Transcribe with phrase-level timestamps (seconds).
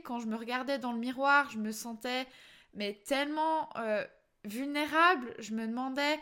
[0.00, 2.26] Quand je me regardais dans le miroir, je me sentais
[2.74, 4.04] mais tellement euh,
[4.44, 5.34] vulnérable.
[5.38, 6.18] Je me demandais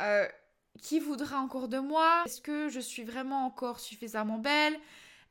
[0.00, 0.26] euh,
[0.80, 2.22] qui voudra encore de moi?
[2.26, 4.78] Est-ce que je suis vraiment encore suffisamment belle?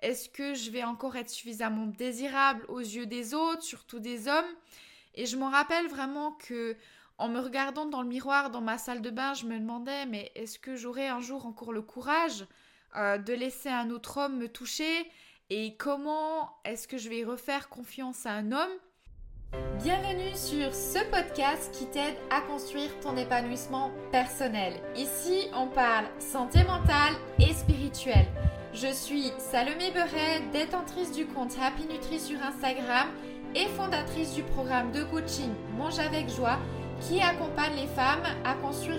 [0.01, 4.45] Est-ce que je vais encore être suffisamment désirable aux yeux des autres, surtout des hommes?
[5.15, 6.77] Et je me rappelle vraiment que
[7.17, 10.31] en me regardant dans le miroir dans ma salle de bain, je me demandais mais
[10.35, 12.45] est-ce que j'aurai un jour encore le courage
[12.95, 15.09] euh, de laisser un autre homme me toucher?
[15.49, 18.69] Et comment est-ce que je vais refaire confiance à un homme?
[19.81, 24.73] Bienvenue sur ce podcast qui t'aide à construire ton épanouissement personnel.
[24.95, 28.27] Ici, on parle santé mentale et spirituelle.
[28.73, 33.07] Je suis Salomé Beret, détentrice du compte Happy Nutri sur Instagram
[33.55, 36.59] et fondatrice du programme de coaching Mange avec joie
[37.01, 38.98] qui accompagne les femmes à construire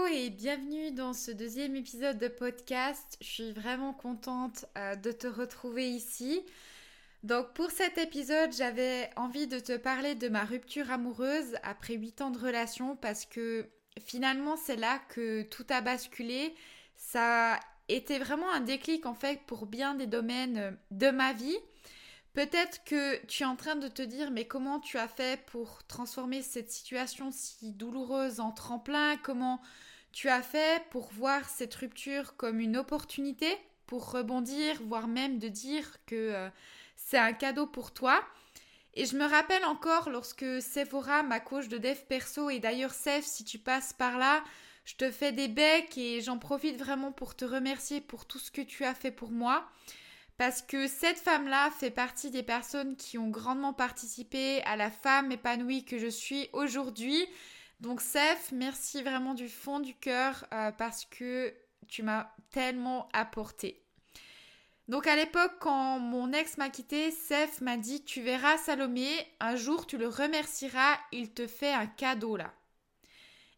[0.13, 3.17] et bienvenue dans ce deuxième épisode de podcast.
[3.21, 6.41] Je suis vraiment contente euh, de te retrouver ici.
[7.23, 12.21] Donc pour cet épisode, j'avais envie de te parler de ma rupture amoureuse après 8
[12.21, 13.69] ans de relation parce que
[14.05, 16.55] finalement c'est là que tout a basculé.
[16.97, 21.57] Ça été vraiment un déclic en fait pour bien des domaines de ma vie.
[22.33, 25.85] Peut-être que tu es en train de te dire, mais comment tu as fait pour
[25.87, 29.15] transformer cette situation si douloureuse en tremplin?
[29.23, 29.61] Comment
[30.11, 35.47] tu as fait pour voir cette rupture comme une opportunité pour rebondir, voire même de
[35.47, 36.49] dire que euh,
[36.95, 38.23] c'est un cadeau pour toi
[38.93, 43.23] et je me rappelle encore lorsque Sephora, ma coach de dev perso, et d'ailleurs Seth,
[43.23, 44.43] si tu passes par là,
[44.83, 48.51] je te fais des becs et j'en profite vraiment pour te remercier pour tout ce
[48.51, 49.65] que tu as fait pour moi.
[50.37, 55.31] Parce que cette femme-là fait partie des personnes qui ont grandement participé à la femme
[55.31, 57.25] épanouie que je suis aujourd'hui.
[57.81, 61.51] Donc Seth, merci vraiment du fond du cœur euh, parce que
[61.87, 63.81] tu m'as tellement apporté.
[64.87, 69.09] Donc à l'époque, quand mon ex m'a quitté, Seth m'a dit Tu verras Salomé,
[69.39, 72.53] un jour tu le remercieras, il te fait un cadeau là.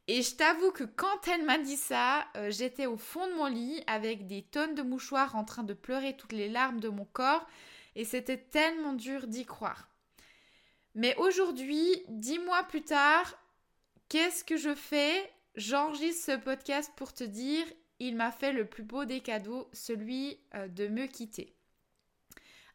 [0.07, 3.47] Et je t'avoue que quand elle m'a dit ça, euh, j'étais au fond de mon
[3.47, 7.06] lit avec des tonnes de mouchoirs en train de pleurer toutes les larmes de mon
[7.06, 7.45] corps
[7.95, 9.89] et c'était tellement dur d'y croire.
[10.95, 13.35] Mais aujourd'hui, dix mois plus tard,
[14.13, 15.28] qu'est-ce que je fais?
[15.56, 17.66] J'enregistre ce podcast pour te dire,
[17.97, 21.56] il m'a fait le plus beau des cadeaux, celui euh, de me quitter.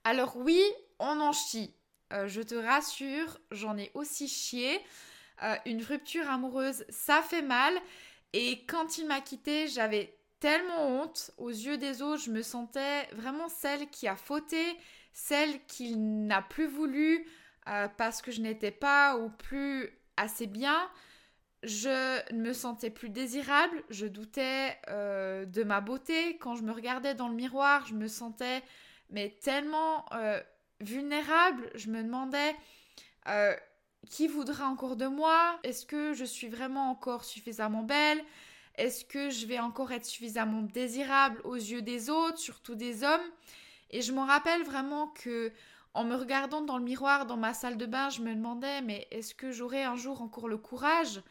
[0.02, 0.60] Alors oui,
[0.98, 1.76] on en chie.
[2.12, 4.80] Euh, je te rassure, j'en ai aussi chié.
[5.44, 7.72] Euh, une rupture amoureuse, ça fait mal.
[8.32, 11.30] Et quand il m'a quitté, j'avais tellement honte.
[11.38, 14.76] Aux yeux des autres, je me sentais vraiment celle qui a fauté,
[15.12, 17.28] celle qui n'a plus voulu
[17.98, 20.90] parce que je n'étais pas ou plus assez bien.
[21.62, 26.38] Je ne me sentais plus désirable, je doutais euh, de ma beauté.
[26.38, 28.62] Quand je me regardais dans le miroir, je me sentais
[29.10, 30.04] mais tellement
[30.80, 31.70] vulnérable.
[31.74, 32.54] Je me demandais
[34.08, 35.58] qui voudra encore de moi?
[35.62, 38.22] Est-ce que je suis vraiment encore suffisamment belle?
[38.76, 43.20] Est-ce que je vais encore être suffisamment désirable aux yeux des autres, surtout des hommes?
[43.90, 45.52] Et je me rappelle vraiment que
[45.94, 49.08] en me regardant dans le miroir dans ma salle de bain, je me demandais mais
[49.10, 51.22] est-ce que j'aurai un jour encore le courage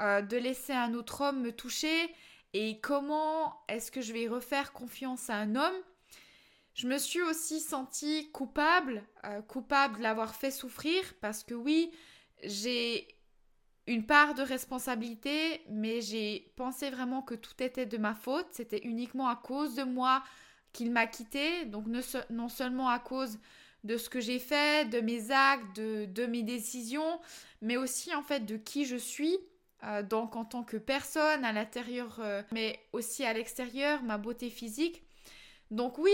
[0.00, 2.14] euh, de laisser un autre homme me toucher
[2.52, 5.74] et comment est-ce que je vais refaire confiance à un homme?
[6.74, 11.90] Je me suis aussi sentie coupable, euh, coupable de l'avoir fait souffrir, parce que oui,
[12.42, 13.08] j'ai
[13.86, 18.46] une part de responsabilité, mais j'ai pensé vraiment que tout était de ma faute.
[18.50, 20.22] C'était uniquement à cause de moi
[20.72, 21.64] qu'il m'a quitté.
[21.66, 21.86] Donc
[22.30, 23.38] non seulement à cause
[23.84, 27.20] de ce que j'ai fait, de mes actes, de, mes décisions,
[27.62, 29.38] mais aussi en fait de qui je suis.
[29.84, 34.48] Euh, donc en tant que personne à l'intérieur, euh, mais aussi à l'extérieur, ma beauté
[34.50, 35.02] physique.
[35.70, 36.12] Donc oui,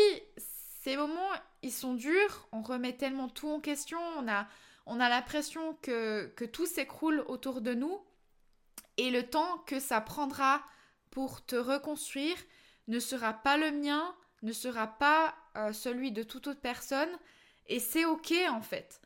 [0.82, 1.31] ces moments,
[1.62, 2.48] ils sont durs.
[2.52, 4.00] On remet tellement tout en question.
[4.19, 4.48] On a
[4.86, 8.00] on a l'impression que, que tout s'écroule autour de nous
[8.96, 10.62] et le temps que ça prendra
[11.10, 12.36] pour te reconstruire
[12.88, 17.10] ne sera pas le mien, ne sera pas euh, celui de toute autre personne
[17.66, 19.00] et c'est ok en fait.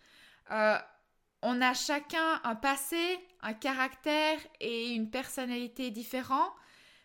[1.49, 6.51] On a chacun un passé, un caractère et une personnalité différents.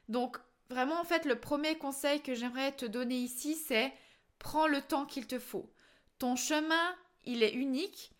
[0.09, 0.35] Donc
[0.67, 3.93] vraiment en fait le premier conseil que j'aimerais te donner ici c'est
[4.39, 5.71] prends le temps qu'il te faut.
[6.17, 8.13] Ton chemin, il est unique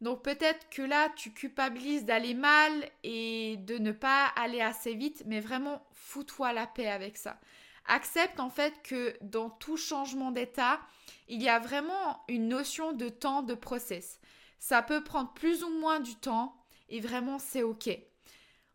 [0.00, 2.72] Donc peut-être que là, tu culpabilises d'aller mal
[3.02, 7.38] et de ne pas aller assez vite, mais vraiment, fous-toi la paix avec ça.
[7.84, 10.80] Accepte en fait que dans tout changement d'état,
[11.28, 14.20] il y a vraiment une notion de temps de process.
[14.58, 16.56] Ça peut prendre plus ou moins du temps
[16.88, 17.90] et vraiment c'est ok.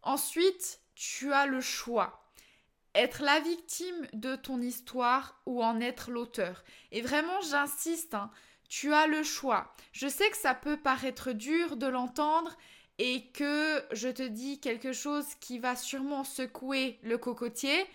[0.04, 2.18] Ensuite, tu as le choix.
[2.94, 6.64] Être la victime de ton histoire ou en être l'auteur.
[6.92, 8.32] Et vraiment, j'insiste, hein,
[8.68, 9.74] tu as le choix.
[9.92, 12.58] Je sais que ça peut paraître dur de l'entendre
[12.98, 17.86] et que je te dis quelque chose qui va sûrement secouer le cocotier,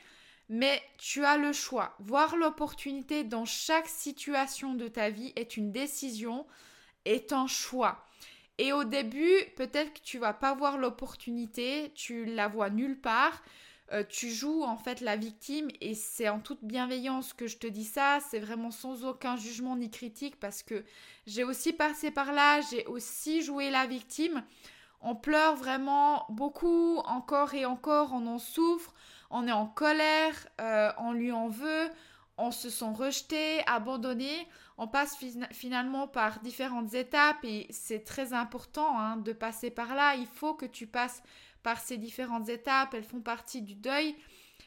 [0.48, 1.94] mais tu as le choix.
[1.98, 6.46] Voir l'opportunité dans chaque situation de ta vie est une décision,
[7.06, 8.04] est un choix.
[8.58, 13.42] Et au début, peut-être que tu vas pas voir l'opportunité, tu la vois nulle part.
[13.92, 17.68] Euh, tu joues en fait la victime et c'est en toute bienveillance que je te
[17.68, 20.84] dis ça, c'est vraiment sans aucun jugement ni critique parce que
[21.28, 24.42] j'ai aussi passé par là, j'ai aussi joué la victime.
[25.02, 28.92] On pleure vraiment beaucoup, encore et encore, on en souffre,
[29.30, 31.88] on est en colère, euh, on lui en veut,
[32.38, 34.48] on se sent rejeté, abandonné.
[34.78, 35.16] On passe
[35.52, 40.14] finalement par différentes étapes et c'est très important hein, de passer par là.
[40.16, 41.22] Il faut que tu passes
[41.62, 44.14] par ces différentes étapes, elles font partie du deuil.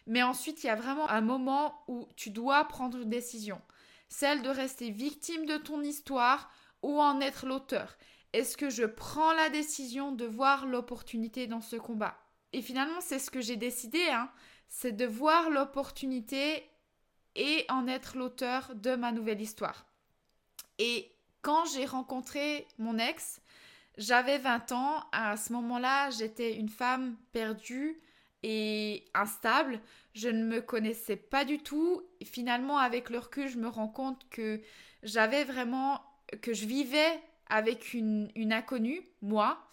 [0.07, 3.61] Mais ensuite, il y a vraiment un moment où tu dois prendre une décision.
[4.09, 6.51] Celle de rester victime de ton histoire
[6.81, 7.95] ou en être l'auteur.
[8.33, 12.17] Est-ce que je prends la décision de voir l'opportunité dans ce combat?
[12.53, 14.31] Et finalement, c'est ce que j'ai décidé, hein,
[14.67, 16.68] c'est de voir l'opportunité
[17.39, 19.85] et en être l'auteur de ma nouvelle histoire.
[20.77, 21.09] Et
[21.41, 23.41] quand j'ai rencontré mon ex,
[23.97, 25.03] j'avais 20 ans.
[25.13, 27.97] À ce moment-là, j'étais une femme perdue
[28.43, 29.79] et instable.
[30.13, 32.03] Je ne me connaissais pas du tout.
[32.25, 34.61] finalement, avec le recul, je me rends compte que
[35.03, 36.01] j'avais vraiment,
[36.41, 39.65] que je vivais avec une, une inconnue, moi.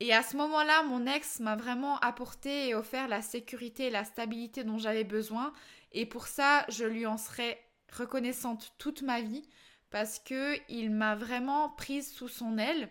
[0.00, 4.04] Et à ce moment-là, mon ex m'a vraiment apporté et offert la sécurité et la
[4.04, 5.52] stabilité dont j'avais besoin.
[5.92, 7.58] Et pour ça, je lui en serai
[7.92, 9.46] reconnaissante toute ma vie
[9.90, 12.88] parce que il m'a vraiment prise sous son aile.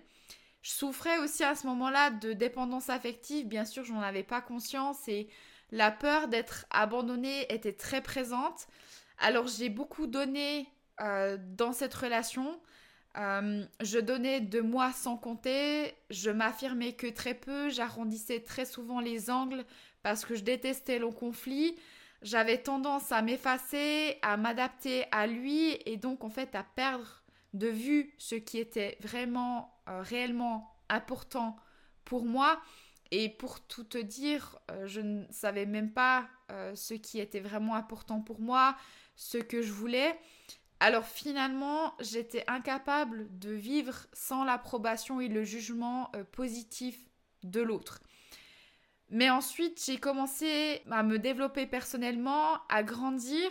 [0.61, 4.41] Je souffrais aussi à ce moment-là de dépendance affective, bien sûr, je n'en avais pas
[4.41, 5.29] conscience et
[5.71, 8.67] la peur d'être abandonnée était très présente.
[9.19, 10.67] Alors j'ai beaucoup donné
[11.01, 12.59] euh, dans cette relation.
[13.17, 18.99] Euh, je donnais de moi sans compter, je m'affirmais que très peu, j'arrondissais très souvent
[18.99, 19.65] les angles
[20.03, 21.75] parce que je détestais le conflit.
[22.21, 27.23] J'avais tendance à m'effacer, à m'adapter à lui et donc en fait à perdre
[27.53, 31.55] de vue ce qui était vraiment euh, réellement important
[32.05, 32.61] pour moi.
[33.11, 36.27] Et pour tout te dire, euh, je ne savais même pas
[36.73, 38.75] ce qui était vraiment important pour moi,
[39.15, 40.19] ce que je voulais.
[40.79, 46.97] Alors finalement, j'étais incapable de vivre sans l'approbation et le jugement positif
[47.43, 47.99] de l'autre.
[49.09, 53.49] Mais ensuite, j'ai commencé à me développer personnellement, à grandir,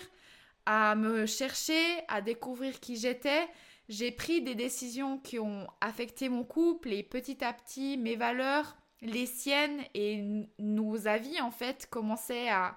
[0.65, 3.49] à me chercher, à découvrir qui j'étais
[3.89, 8.77] j'ai pris des décisions qui ont affecté mon couple et petit à petit mes valeurs,
[9.01, 12.77] les siennes et nos avis en fait commençaient à,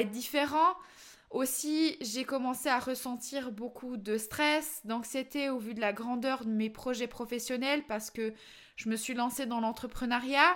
[0.00, 0.74] être différents.
[1.32, 6.50] Aussi, j'ai commencé à ressentir beaucoup de stress, d'anxiété au vu de la grandeur de
[6.50, 8.34] mes projets professionnels parce que
[8.76, 10.54] je me suis lancée dans l'entrepreneuriat.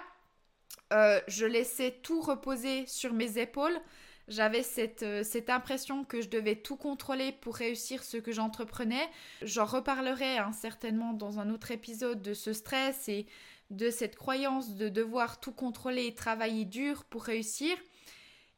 [0.93, 3.81] Euh, je laissais tout reposer sur mes épaules.
[4.29, 4.63] J'avais
[5.03, 9.09] euh, cette, impression que je devais tout contrôler pour réussir ce que j'entreprenais.
[9.41, 13.27] J'en reparlerai hein, certainement dans un autre épisode de ce stress et
[13.71, 17.75] de cette croyance de devoir tout contrôler et travailler dur pour réussir.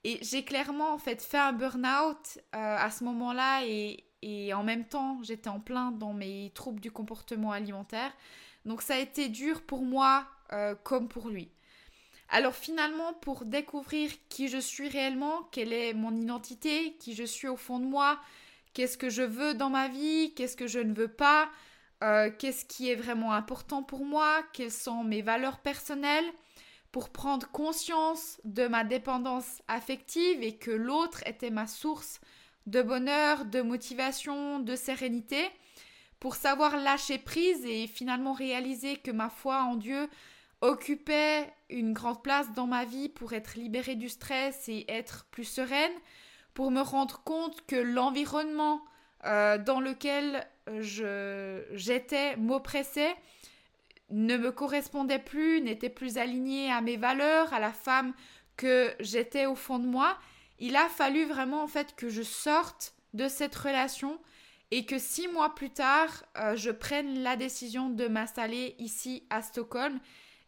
[0.08, 4.04] Et j'ai clairement en fait fait un burn-out euh, à ce moment-là et,
[4.54, 8.10] en même temps j'étais en plein dans mes troubles du comportement alimentaire.
[8.64, 11.50] Donc ça a été dur pour moi euh, comme pour lui.
[12.30, 17.48] Alors finalement, pour découvrir qui je suis réellement, quelle est mon identité, qui je suis
[17.48, 18.18] au fond de moi,
[18.72, 21.50] qu'est-ce que je veux dans ma vie, qu'est-ce que je ne veux pas,
[22.02, 26.32] euh, qu'est-ce qui est vraiment important pour moi, quelles sont mes valeurs personnelles,
[26.92, 32.20] pour prendre conscience de ma dépendance affective et que l'autre était ma source
[32.66, 35.48] de bonheur, de motivation, de sérénité,
[36.20, 40.08] pour savoir lâcher prise et finalement réaliser que ma foi en Dieu
[40.60, 45.44] occupait une grande place dans ma vie pour être libérée du stress et être plus
[45.44, 45.92] sereine,
[46.54, 48.82] pour me rendre compte que l'environnement
[49.24, 50.46] euh, dans lequel
[50.80, 53.14] je, j'étais m'oppressait,
[54.10, 58.14] ne me correspondait plus, n'était plus aligné à mes valeurs, à la femme
[58.56, 60.18] que j'étais au fond de moi.
[60.58, 64.18] Il a fallu vraiment en fait que je sorte de cette relation
[64.70, 69.42] et que six mois plus tard, euh, je prenne la décision de m'installer ici à
[69.42, 69.98] Stockholm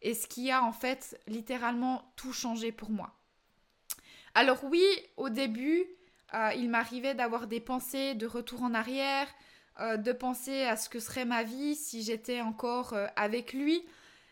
[0.01, 3.15] et ce qui a en fait littéralement tout changé pour moi.
[4.33, 4.83] Alors oui,
[5.17, 5.85] au début,
[6.33, 9.27] euh, il m'arrivait d'avoir des pensées de retour en arrière,
[9.79, 13.83] euh, de penser à ce que serait ma vie si j'étais encore avec lui,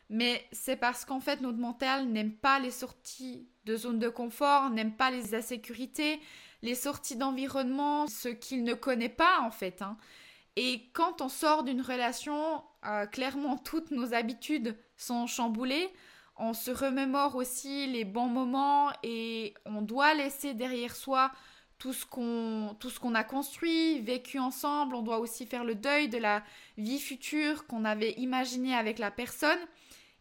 [0.10, 4.70] mais c'est parce qu'en fait notre mental n'aime pas les sorties de zone de confort,
[4.70, 6.20] n'aime pas les insécurités,
[6.62, 9.82] les sorties d'environnement, ce qu'il ne connaît pas en fait.
[9.82, 9.98] Hein.
[10.56, 15.90] Et quand on sort d'une relation, euh, clairement toutes nos habitudes sont chamboulées.
[16.36, 21.32] On se remémore aussi les bons moments et on doit laisser derrière soi
[21.80, 24.96] tout ce qu'on a construit, vécu ensemble.
[24.96, 26.44] On doit aussi faire le deuil de la
[26.78, 29.60] vie future qu'on avait imaginée avec la personne.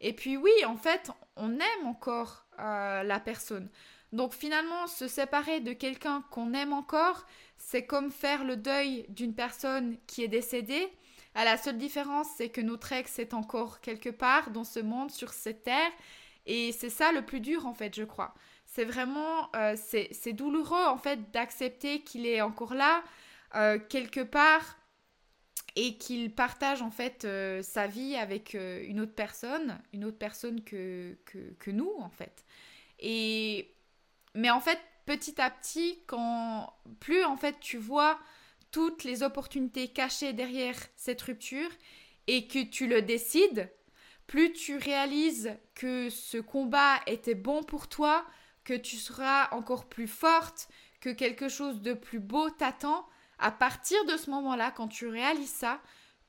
[0.00, 3.68] Et puis oui, en fait, on aime encore euh, la personne.
[4.12, 7.26] Donc finalement, se séparer de quelqu'un qu'on aime encore,
[7.58, 10.88] c'est comme faire le deuil d'une personne qui est décédée.
[11.34, 15.10] À la seule différence, c'est que notre ex est encore quelque part dans ce monde,
[15.10, 15.90] sur cette terre.
[16.46, 18.34] Et c'est ça le plus dur, en fait, je crois.
[18.70, 23.02] C'est vraiment, euh, c'est douloureux, en fait, d'accepter qu'il est encore là,
[23.54, 24.76] euh, quelque part,
[25.74, 30.62] et qu'il partage, en fait, euh, sa vie avec une autre personne, une autre personne
[30.62, 32.44] que, que, que nous, en fait.
[33.00, 33.74] Et
[34.34, 38.18] mais en fait, petit à petit, quand plus en fait tu vois
[38.70, 41.70] toutes les opportunités cachées derrière cette rupture
[42.26, 43.70] et que tu le décides,
[44.26, 48.26] plus tu réalises que ce combat était bon pour toi,
[48.68, 50.68] que tu seras encore plus forte,
[51.00, 53.06] que quelque chose de plus beau t'attend,
[53.38, 55.80] à partir de ce moment-là, quand tu réalises ça,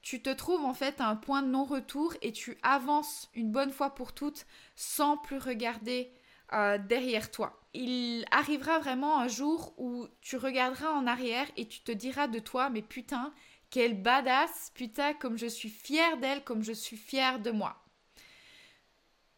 [0.01, 3.71] tu te trouves en fait à un point de non-retour et tu avances une bonne
[3.71, 6.13] fois pour toutes sans plus regarder
[6.53, 11.81] euh, derrière toi il arrivera vraiment un jour où tu regarderas en arrière et tu
[11.81, 13.33] te diras de toi, mais putain,
[13.69, 17.83] quelle badass, putain, comme je suis fière d'elle, comme je suis fière de moi.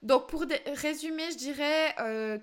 [0.02, 2.40] Donc pour résumer, je dirais euh,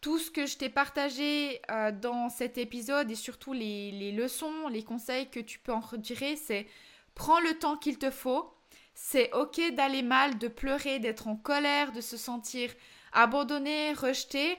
[0.00, 4.68] tout ce que je t'ai partagé euh, dans cet épisode et surtout les, les, leçons,
[4.68, 6.66] les conseils que tu peux en retirer, c'est
[7.14, 8.52] prends le temps qu'il te faut.
[8.94, 12.70] C'est ok d'aller mal, de pleurer, d'être en colère, de se sentir
[13.12, 14.56] abandonné, rejeté.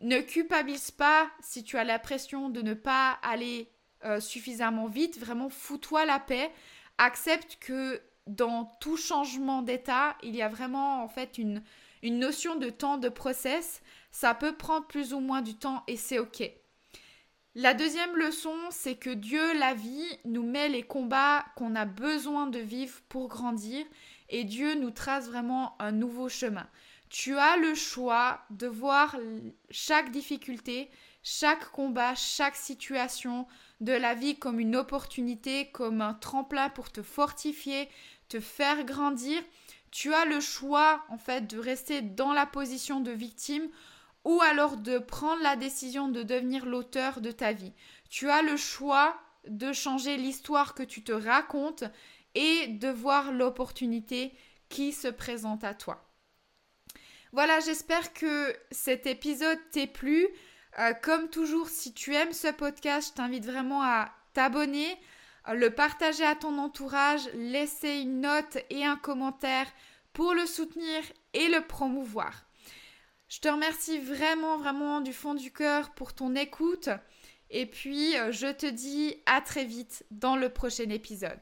[0.00, 3.70] Ne culpabilise pas si tu as l'impression de ne pas aller
[4.04, 5.18] euh, suffisamment vite.
[5.18, 6.50] Vraiment, fous-toi la paix.
[6.98, 11.62] Accepte que dans tout changement d'état, il y a vraiment en fait une,
[12.02, 13.82] une notion de temps de process.
[14.14, 16.48] Ça peut prendre plus ou moins du temps et c'est ok.
[17.56, 22.46] La deuxième leçon, c'est que Dieu, la vie, nous met les combats qu'on a besoin
[22.46, 23.84] de vivre pour grandir
[24.28, 26.68] et Dieu nous trace vraiment un nouveau chemin.
[27.08, 29.16] Tu as le choix de voir
[29.70, 30.90] chaque difficulté,
[31.24, 33.48] chaque combat, chaque situation
[33.80, 37.88] de la vie comme une opportunité, comme un tremplin pour te fortifier,
[38.28, 39.42] te faire grandir.
[39.90, 43.68] Tu as le choix en fait de rester dans la position de victime
[44.24, 47.72] ou alors de prendre la décision de devenir l'auteur de ta vie.
[48.08, 51.84] Tu as le choix de changer l'histoire que tu te racontes
[52.34, 54.32] et de voir l'opportunité
[54.68, 56.10] qui se présente à toi.
[57.32, 60.26] Voilà, j'espère que cet épisode t'est plu.
[60.78, 64.98] Euh, comme toujours, si tu aimes ce podcast, je t'invite vraiment à t'abonner,
[65.52, 69.66] le partager à ton entourage, laisser une note et un commentaire
[70.12, 71.02] pour le soutenir
[71.34, 72.46] et le promouvoir.
[73.34, 76.88] Je te remercie vraiment, vraiment du fond du cœur pour ton écoute.
[77.50, 81.40] Et puis, euh, je te dis à très vite dans le prochain épisode.